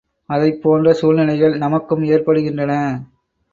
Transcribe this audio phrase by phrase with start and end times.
[0.29, 2.73] அதைப்போன்ற சூழ்நிலைகள் நமக்கும் ஏற்படுகின்றன.